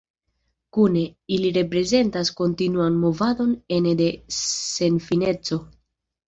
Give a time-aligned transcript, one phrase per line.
[0.77, 1.01] Kune,
[1.35, 5.61] ili reprezentas kontinuan movadon ene de senfineco.